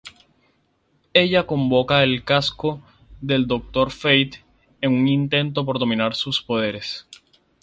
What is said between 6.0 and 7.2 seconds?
sus poderes.